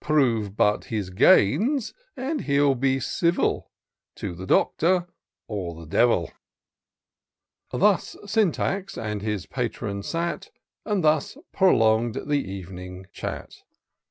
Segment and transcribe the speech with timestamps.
[0.00, 3.70] Prove but his gains— and he'd be civil, Or
[4.16, 5.06] to the Doctor
[5.46, 6.30] or the Devil."
[7.70, 10.48] Thus Syntax and his patron sat,
[10.86, 13.56] And thus prolong'd the ev'ning chat.